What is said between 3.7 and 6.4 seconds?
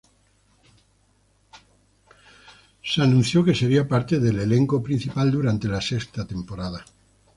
parte del elenco principal durante la sexta